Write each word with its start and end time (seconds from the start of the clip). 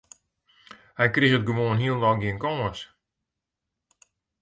Hy 0.97 1.07
kriget 1.15 1.43
gewoan 1.47 1.81
hielendal 1.81 2.15
gjin 2.21 2.41
kâns. 2.43 2.79